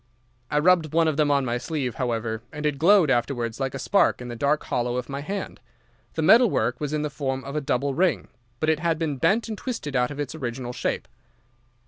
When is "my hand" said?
5.09-5.59